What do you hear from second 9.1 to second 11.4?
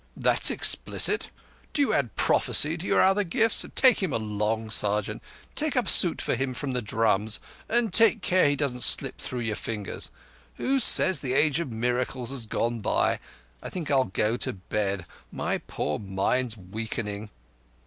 through your fingers. Who says the